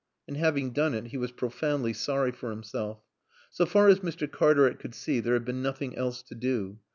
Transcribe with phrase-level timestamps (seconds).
[0.27, 3.03] And, having done it, he was profoundly sorry for himself.
[3.51, 4.27] So far as Mr.
[4.27, 6.79] Cartaret could see there had been nothing else to do.